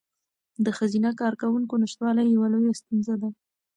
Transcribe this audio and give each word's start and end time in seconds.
د 0.65 0.67
ښځینه 0.77 1.09
کارکوونکو 1.21 1.81
نشتوالی 1.83 2.25
یوه 2.35 2.47
لویه 2.53 2.73
ستونزه 2.79 3.13
ده. 3.21 3.29